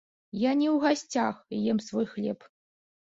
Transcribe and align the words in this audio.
Я 0.43 0.53
не 0.61 0.67
ў 0.75 0.77
гасцях, 0.87 1.35
ем 1.71 1.77
свой 1.91 2.05
хлеб. 2.15 2.39